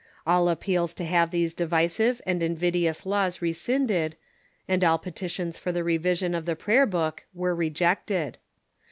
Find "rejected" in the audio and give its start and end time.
7.53-8.39